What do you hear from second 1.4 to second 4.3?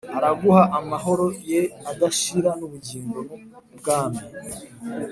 ye adashira n’ubugingo n’ubwami